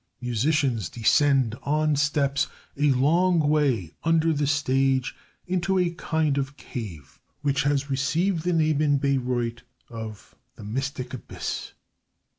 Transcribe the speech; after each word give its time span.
Musicians 0.19 0.89
descend 0.89 1.53
on 1.61 1.95
steps 1.95 2.47
a 2.75 2.89
long 2.93 3.37
way 3.39 3.93
under 4.03 4.33
the 4.33 4.47
stage 4.47 5.15
into 5.45 5.77
a 5.77 5.91
kind 5.91 6.39
of 6.39 6.57
cave, 6.57 7.19
which 7.43 7.61
has 7.61 7.91
received 7.91 8.43
the 8.43 8.51
name 8.53 8.81
in 8.81 8.97
Bayreuth 8.97 9.61
of 9.91 10.33
"the 10.55 10.63
mystic 10.63 11.13
abyss." 11.13 11.73